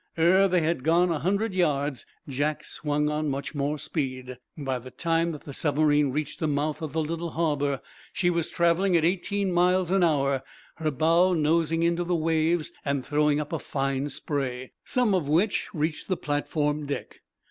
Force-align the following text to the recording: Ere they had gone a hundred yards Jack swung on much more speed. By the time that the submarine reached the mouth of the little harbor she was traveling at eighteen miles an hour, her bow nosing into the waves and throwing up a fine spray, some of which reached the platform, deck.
Ere 0.17 0.47
they 0.47 0.61
had 0.61 0.83
gone 0.83 1.11
a 1.11 1.19
hundred 1.19 1.53
yards 1.53 2.07
Jack 2.27 2.63
swung 2.63 3.07
on 3.07 3.29
much 3.29 3.53
more 3.53 3.77
speed. 3.77 4.39
By 4.57 4.79
the 4.79 4.89
time 4.89 5.31
that 5.31 5.43
the 5.43 5.53
submarine 5.53 6.09
reached 6.09 6.39
the 6.39 6.47
mouth 6.47 6.81
of 6.81 6.91
the 6.91 7.03
little 7.03 7.29
harbor 7.29 7.81
she 8.11 8.31
was 8.31 8.49
traveling 8.49 8.97
at 8.97 9.05
eighteen 9.05 9.51
miles 9.51 9.91
an 9.91 10.03
hour, 10.03 10.41
her 10.77 10.89
bow 10.89 11.35
nosing 11.35 11.83
into 11.83 12.03
the 12.03 12.15
waves 12.15 12.71
and 12.83 13.05
throwing 13.05 13.39
up 13.39 13.53
a 13.53 13.59
fine 13.59 14.09
spray, 14.09 14.71
some 14.83 15.13
of 15.13 15.29
which 15.29 15.67
reached 15.71 16.07
the 16.07 16.17
platform, 16.17 16.87
deck. 16.87 17.19